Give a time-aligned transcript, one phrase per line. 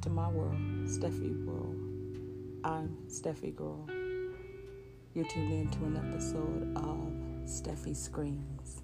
[0.00, 0.56] into my world,
[0.86, 1.76] Steffie world.
[2.64, 3.86] I'm Steffie Girl.
[5.12, 7.12] You're tuned in to an episode of
[7.44, 8.80] Steffie Screens.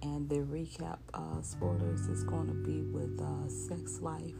[0.00, 4.32] And the recap uh, spoilers is going to be with uh, Sex Life,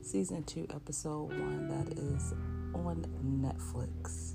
[0.00, 2.32] Season 2, Episode 1, that is
[2.74, 4.32] on Netflix.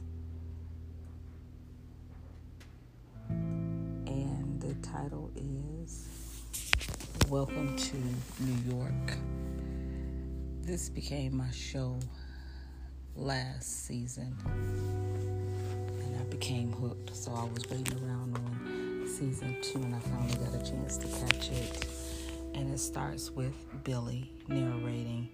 [3.29, 6.07] And the title is
[7.29, 7.95] Welcome to
[8.43, 9.17] New York.
[10.65, 11.99] This became my show
[13.17, 17.13] last season, and I became hooked.
[17.13, 21.07] So I was waiting around on season two, and I finally got a chance to
[21.07, 21.85] catch it.
[22.53, 25.27] And it starts with Billie narrating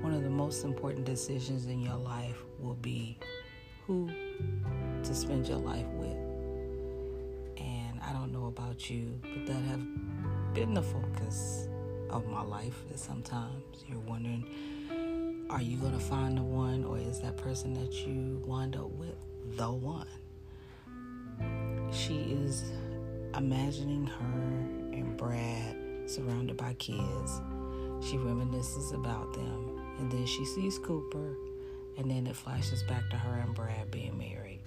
[0.00, 3.18] one of the most important decisions in your life will be
[3.86, 4.08] who
[5.02, 6.16] to spend your life with.
[7.58, 11.68] And I don't know about you, but that have been the focus
[12.10, 14.44] of my life is sometimes you're wondering
[15.50, 18.90] are you going to find the one or is that person that you wind up
[18.90, 19.16] with
[19.56, 20.06] the one?
[21.90, 22.64] She is
[23.34, 24.42] imagining her
[24.92, 27.40] and brad surrounded by kids.
[28.02, 31.34] She reminisces about them and then she sees cooper
[31.96, 34.60] and then it flashes back to her and brad being married.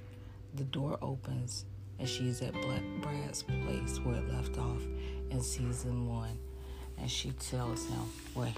[0.56, 1.66] The door opens
[2.00, 2.54] and she's at
[3.02, 4.82] brad's place where it left off
[5.30, 6.40] in season one
[6.98, 8.02] and she tells him
[8.34, 8.52] what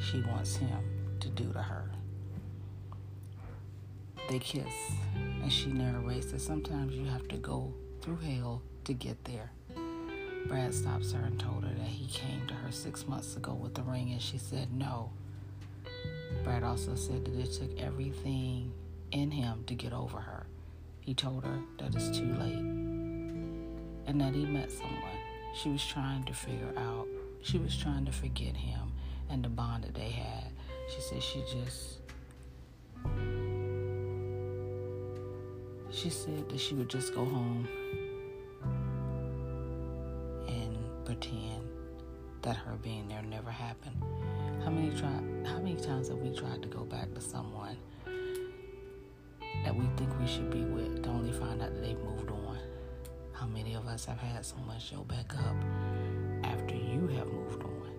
[0.00, 0.78] she wants him
[1.20, 1.90] to do to her.
[4.28, 4.92] They kiss,
[5.42, 9.50] and she narrates that sometimes you have to go through hell to get there.
[10.46, 13.74] Brad stops her and told her that he came to her six months ago with
[13.74, 15.10] the ring, and she said no.
[16.44, 18.72] Brad also said that it took everything
[19.12, 20.46] in him to get over her.
[21.00, 22.82] He told her that it's too late
[24.06, 25.18] and that he met someone.
[25.54, 27.06] She was trying to figure out
[27.42, 28.92] she was trying to forget him
[29.28, 30.52] and the bond that they had.
[30.94, 31.98] She said she just.
[35.90, 37.68] She said that she would just go home
[40.48, 41.68] and pretend
[42.42, 43.96] that her being there never happened.
[44.64, 45.10] How many try,
[45.44, 47.76] How many times have we tried to go back to someone
[49.64, 52.58] that we think we should be with to only find out that they've moved on?
[53.32, 55.56] How many of us have had someone show back up
[56.44, 57.90] after you have moved on.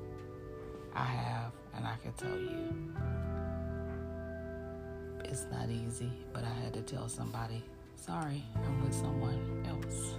[0.96, 2.94] I have, and I can tell you,
[5.26, 7.64] it's not easy, but I had to tell somebody,
[7.96, 10.16] sorry, I'm with someone else.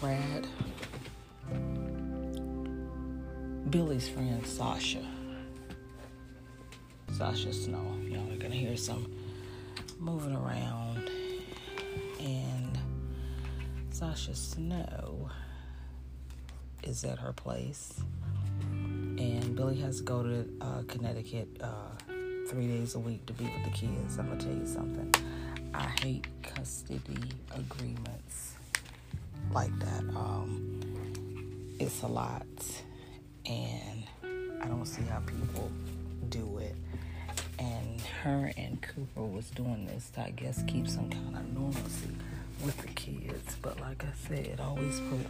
[0.00, 0.46] Brad,
[3.70, 5.04] Billie's friend Sasha,
[7.16, 9.12] Sasha Snow, y'all are gonna hear some
[9.98, 11.10] moving around,
[12.20, 12.78] and
[13.90, 15.28] Sasha Snow
[16.82, 18.00] is at her place,
[18.70, 21.90] and Billie has to go to uh, Connecticut uh,
[22.48, 24.18] three days a week to be with the kids.
[24.18, 25.14] I'm gonna tell you something.
[25.74, 27.16] I hate custody
[27.54, 28.54] agreements
[29.52, 30.00] like that.
[30.16, 30.80] Um,
[31.78, 32.46] it's a lot,
[33.46, 34.04] and
[34.62, 35.70] I don't see how people
[36.28, 36.76] do it.
[37.58, 42.16] And her and Cooper was doing this to, I guess, keep some kind of normalcy
[42.64, 43.56] with the kids.
[43.60, 45.26] But like I said, it always put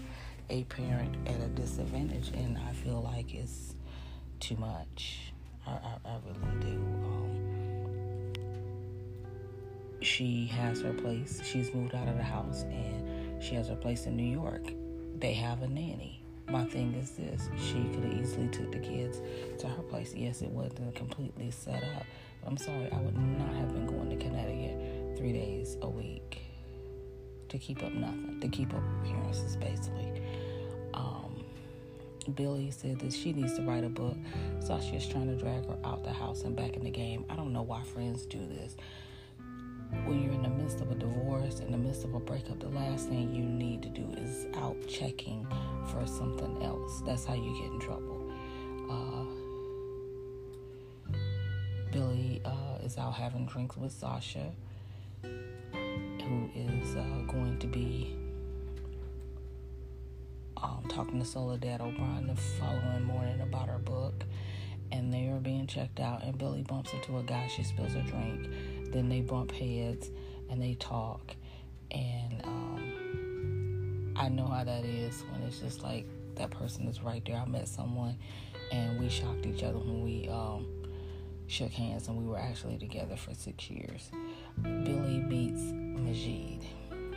[0.50, 3.76] a parent at a disadvantage, and I feel like it's
[4.40, 5.32] too much.
[5.66, 6.76] I, I, I really do.
[7.04, 8.34] Um,
[10.00, 11.40] she has her place.
[11.44, 14.72] She's moved out of the house, and she has her place in New York.
[15.18, 16.22] They have a nanny.
[16.48, 19.20] My thing is this: she could have easily took the kids
[19.58, 20.14] to her place.
[20.14, 22.04] Yes, it wasn't completely set up.
[22.42, 26.39] But I'm sorry, I would not have been going to Connecticut three days a week
[27.50, 30.22] to keep up nothing, to keep up appearances, basically.
[30.94, 31.44] Um,
[32.34, 34.16] Billie said that she needs to write a book.
[34.60, 37.24] Sasha's trying to drag her out the house and back in the game.
[37.28, 38.76] I don't know why friends do this.
[40.04, 42.68] When you're in the midst of a divorce, in the midst of a breakup, the
[42.68, 45.46] last thing you need to do is out checking
[45.90, 47.02] for something else.
[47.04, 48.32] That's how you get in trouble.
[48.88, 49.24] Uh,
[51.90, 54.52] Billie uh, is out having drinks with Sasha
[56.30, 58.14] who is uh, going to be
[60.56, 64.22] um, talking to Soledad O'Brien the following morning about her book.
[64.92, 67.48] And they are being checked out, and Billie bumps into a guy.
[67.48, 68.48] She spills a drink.
[68.92, 70.10] Then they bump heads
[70.48, 71.34] and they talk.
[71.90, 76.06] And um, I know how that is when it's just like
[76.36, 77.36] that person is right there.
[77.36, 78.16] I met someone,
[78.70, 80.66] and we shocked each other when we um,
[81.48, 84.10] shook hands, and we were actually together for six years.
[84.62, 86.64] Billie meets Majid.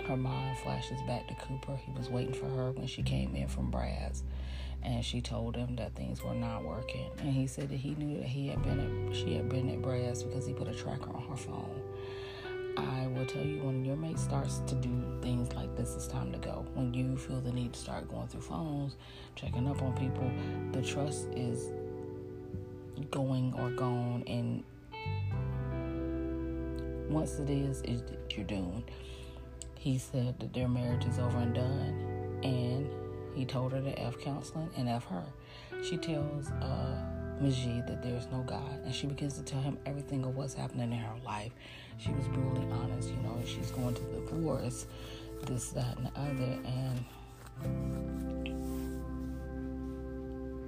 [0.07, 1.75] her mind flashes back to Cooper.
[1.77, 4.23] He was waiting for her when she came in from Brad's,
[4.81, 7.09] and she told him that things were not working.
[7.19, 9.81] And he said that he knew that he had been at, she had been at
[9.81, 11.81] Brad's because he put a tracker on her phone.
[12.75, 14.89] I will tell you when your mate starts to do
[15.21, 16.65] things like this, it's time to go.
[16.73, 18.95] When you feel the need to start going through phones,
[19.35, 20.29] checking up on people,
[20.71, 21.71] the trust is
[23.11, 24.63] going or gone, and
[27.09, 28.01] once it is, it,
[28.35, 28.83] you're doomed.
[29.77, 32.89] He said that their marriage is over and done, and
[33.35, 35.25] he told her to F counseling and F her.
[35.83, 36.95] She tells uh,
[37.41, 40.91] Majid that there's no God, and she begins to tell him everything of what's happening
[40.91, 41.51] in her life.
[41.97, 44.85] She was brutally honest, you know, she's going to divorce,
[45.45, 47.05] this, that, and the other, and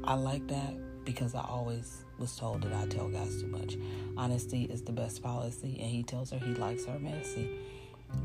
[0.03, 0.73] I like that
[1.05, 3.77] because I always was told that I tell guys too much.
[4.17, 7.49] Honesty is the best policy, and he tells her he likes her messy.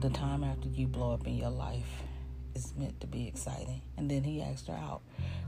[0.00, 2.03] The time after you blow up in your life
[2.55, 3.82] is meant to be exciting.
[3.97, 5.03] And then he asked her out.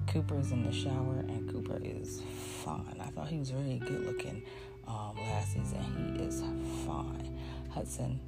[0.07, 2.23] Cooper is in the shower, and Cooper is
[2.65, 2.97] fine.
[3.01, 4.43] I thought he was very good looking
[4.87, 6.17] um, last season.
[6.17, 6.43] He is
[6.87, 7.39] fine.
[7.71, 8.21] Hudson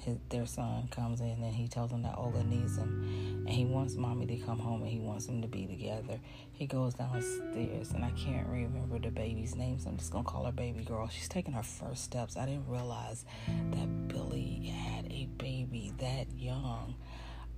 [0.00, 3.64] his, their son comes in and he tells them that Olga needs him and he
[3.64, 6.18] wants mommy to come home and he wants them to be together.
[6.52, 10.44] He goes downstairs and I can't remember the baby's name, so I'm just gonna call
[10.44, 11.08] her baby girl.
[11.08, 12.36] She's taking her first steps.
[12.36, 16.94] I didn't realize that Billie had a baby that young.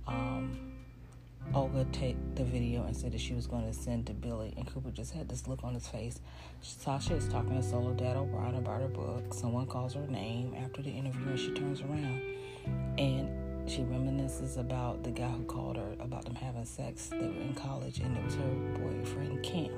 [0.07, 0.72] Um,
[1.53, 4.65] Olga take the video and said that she was going to send to Billie, and
[4.65, 6.19] Cooper just had this look on his face.
[6.61, 9.33] Sasha is talking to Soledad O'Brien about her book.
[9.33, 12.21] Someone calls her name after the interview, and she turns around
[12.97, 17.07] and she reminisces about the guy who called her about them having sex.
[17.07, 19.71] They were in college, and it was her boyfriend Cam,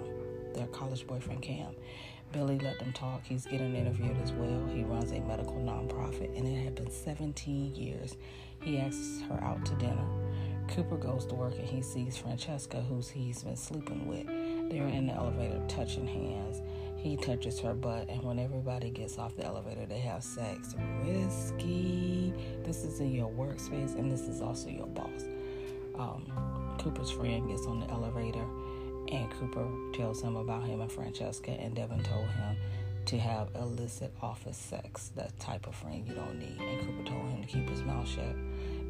[0.54, 1.76] their college boyfriend Cam.
[2.32, 3.22] Billie let them talk.
[3.24, 4.66] He's getting interviewed as well.
[4.74, 8.18] He runs a medical nonprofit, and it had been 17 years.
[8.62, 10.25] He asks her out to dinner.
[10.68, 14.28] Cooper goes to work and he sees Francesca, who he's been sleeping with.
[14.70, 16.62] They're in the elevator touching hands.
[16.98, 20.76] He touches her butt, and when everybody gets off the elevator, they have sex.
[21.04, 22.34] Risky.
[22.64, 25.26] This is in your workspace, and this is also your boss.
[26.00, 28.44] Um, Cooper's friend gets on the elevator,
[29.12, 32.58] and Cooper tells him about him and Francesca, and Devin told him
[33.06, 35.12] to have illicit office sex.
[35.16, 36.60] That type of friend you don't need.
[36.60, 38.36] And Cooper told him to keep his mouth shut.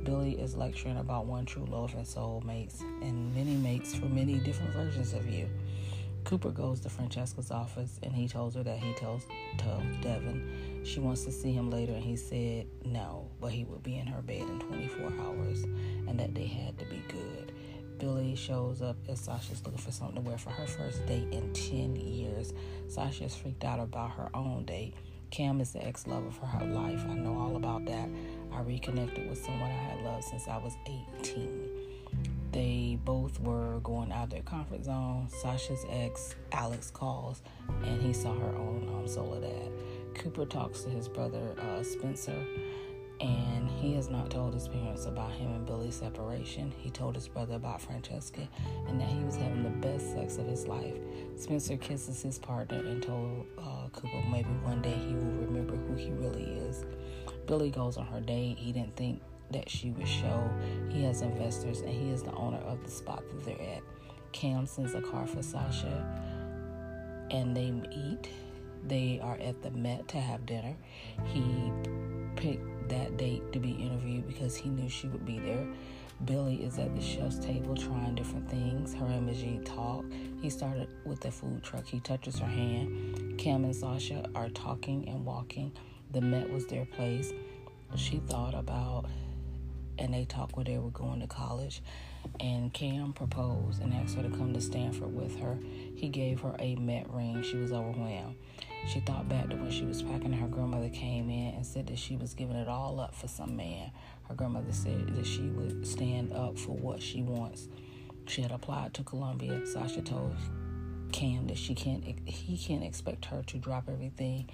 [0.06, 4.72] Billie is lecturing about one true love and soulmates and many mates for many different
[4.74, 5.50] versions of you.
[6.24, 9.26] Cooper goes to Francesca's office and he tells her that he tells,
[9.58, 13.82] tells Devin she wants to see him later and he said no, but he would
[13.82, 17.52] be in her bed in 24 hours and that they had to be good.
[17.98, 21.52] Billie shows up as Sasha's looking for something to wear for her first date in
[21.54, 22.54] 10 years.
[22.88, 24.94] Sasha is freaked out about her own date.
[25.32, 27.04] Cam is the ex lover for her life.
[27.10, 28.10] I know all about that.
[28.56, 30.74] I reconnected with someone I had loved since I was
[31.22, 31.86] 18
[32.56, 35.28] they both were going out their comfort zone.
[35.28, 37.42] Sasha's ex, Alex, calls
[37.84, 39.72] and he saw her on um, Soledad.
[40.14, 42.46] Cooper talks to his brother, uh, Spencer,
[43.20, 46.74] and he has not told his parents about him and Billie's separation.
[46.78, 48.48] He told his brother about Francesca
[48.88, 50.96] and that he was having the best sex of his life.
[51.36, 55.96] Spencer kisses his partner and told uh, Cooper maybe one day he will remember who
[55.96, 56.86] he really is.
[57.46, 58.58] Billie goes on her date.
[58.58, 59.22] He didn't think
[59.52, 60.50] that she would show.
[60.90, 63.82] He has investors and he is the owner of the spot that they're at.
[64.32, 66.06] Cam sends a car for Sasha
[67.32, 68.30] and they eat.
[68.88, 70.76] They are at the Met to have dinner.
[71.26, 71.72] He
[72.36, 75.68] picked that date to be interviewed because he knew she would be there.
[76.24, 78.94] Billie is at the chef's table trying different things.
[78.94, 80.06] Her and Majid talk.
[80.42, 81.86] He started with the food truck.
[81.86, 83.38] He touches her hand.
[83.38, 85.74] Cam and Sasha are talking and walking.
[86.16, 87.34] The Met was their place.
[87.98, 89.08] She thought about
[90.00, 91.82] and they talked where they were going to college.
[92.40, 95.58] And Cam proposed and asked her to come to Stanford with her.
[95.94, 97.44] He gave her a Met ring.
[97.44, 98.38] She was overwhelmed.
[98.88, 102.00] She thought back to when she was packing, her grandmother came in and said that
[102.00, 103.92] she was giving it all up for some man.
[104.30, 107.68] Her grandmother said that she would stand up for what she wants.
[108.26, 109.68] She had applied to Columbia.
[109.68, 110.34] Sasha told
[111.12, 114.50] Cam that she can't, he can't expect her to drop everything,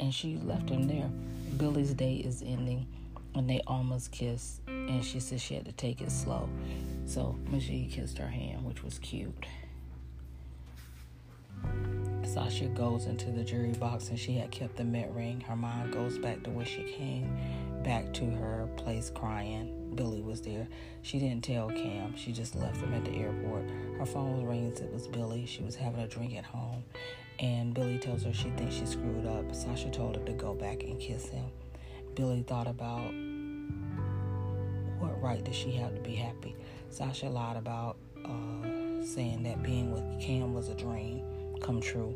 [0.00, 1.10] and she left him there.
[1.56, 2.86] Billie's day is ending
[3.34, 6.48] and they almost kissed and she said she had to take it slow
[7.06, 9.46] so Majid kissed her hand which was cute
[12.24, 15.40] Sasha goes into the jury box and she had kept the Met ring.
[15.40, 17.36] Her mind goes back to where she came
[17.82, 19.92] back to her place crying.
[19.96, 20.68] Billie was there.
[21.02, 22.14] She didn't tell Cam.
[22.16, 23.64] She just left him at the airport.
[23.98, 24.80] Her phone rings.
[24.80, 25.44] It was Billie.
[25.44, 26.84] She was having a drink at home.
[27.40, 29.54] And Billie tells her she thinks she screwed up.
[29.54, 31.46] Sasha told her to go back and kiss him.
[32.14, 33.12] Billie thought about
[34.98, 36.54] what right does she have to be happy?
[36.90, 41.22] Sasha lied about uh, saying that being with Cam was a dream
[41.60, 42.14] come true.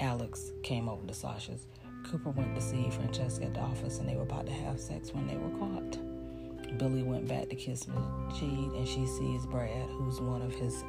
[0.00, 1.66] Alex came over to Sasha's.
[2.10, 5.12] Cooper went to see Francesca at the office and they were about to have sex
[5.12, 6.78] when they were caught.
[6.78, 10.84] Billie went back to kiss Majid and she sees Brad, who's one of his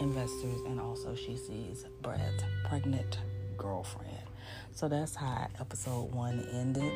[0.00, 3.18] investors, and also she sees Brad's pregnant
[3.56, 4.12] girlfriend.
[4.72, 6.92] So that's how episode one ended.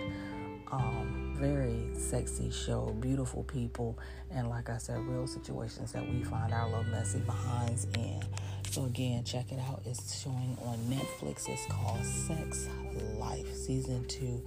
[0.71, 3.99] Um, very sexy show, beautiful people,
[4.31, 8.23] and like I said, real situations that we find our little messy behinds in.
[8.71, 9.83] So again, check it out.
[9.85, 11.49] It's showing on Netflix.
[11.49, 12.69] It's called Sex
[13.19, 13.53] Life.
[13.53, 14.45] Season two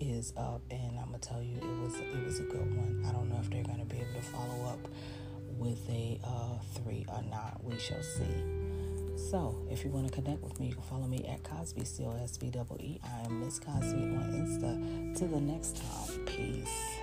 [0.00, 3.04] is up, and I'm gonna tell you, it was it was a good one.
[3.06, 4.78] I don't know if they're gonna be able to follow up
[5.58, 7.62] with a uh, three or not.
[7.62, 8.42] We shall see.
[9.16, 12.04] So, if you want to connect with me, you can follow me at Cosbe, C
[12.04, 13.00] O S B E.
[13.02, 15.16] I am Miss Cosbe on Insta.
[15.16, 16.98] Till the next time, peace.